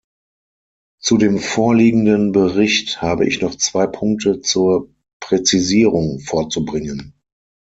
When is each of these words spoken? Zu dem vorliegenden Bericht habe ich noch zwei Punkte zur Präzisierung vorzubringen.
Zu 0.99 1.19
dem 1.19 1.37
vorliegenden 1.37 2.31
Bericht 2.31 3.03
habe 3.03 3.27
ich 3.27 3.39
noch 3.39 3.53
zwei 3.53 3.85
Punkte 3.85 4.39
zur 4.41 4.89
Präzisierung 5.19 6.17
vorzubringen. 6.21 7.13